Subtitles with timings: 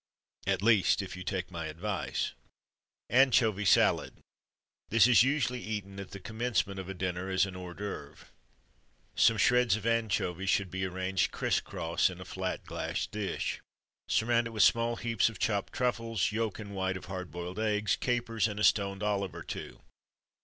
[0.47, 2.33] At least, if you take my advice.
[3.07, 4.13] Anchovy Salad.
[4.89, 8.25] This is usually eaten at the commencement of dinner, as a hors d'oeuvre.
[9.13, 13.61] Some shreds of anchovy should be arranged "criss cross" in a flat glass dish.
[14.07, 17.95] Surround it with small heaps of chopped truffles, yolk and white of hard boiled eggs,
[17.95, 19.81] capers, and a stoned olive or two.